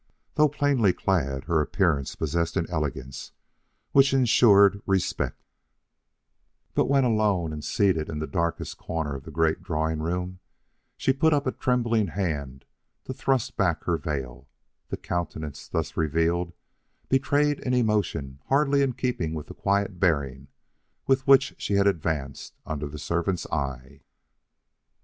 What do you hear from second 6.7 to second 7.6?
but when alone